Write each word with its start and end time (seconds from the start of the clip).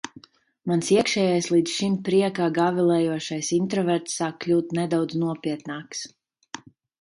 Mans 0.69 0.87
iekšējais, 0.93 1.49
līdz 1.55 1.73
šim 1.79 1.97
priekā 2.07 2.47
gavilējošais 2.55 3.51
introverts 3.59 4.17
sāk 4.23 4.41
kļūt 4.47 4.75
nedaudz 4.79 5.21
nopietnāks. 5.27 6.03